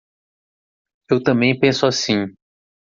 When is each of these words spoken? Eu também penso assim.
Eu 1.11 1.21
também 1.21 1.59
penso 1.59 1.85
assim. 1.85 2.33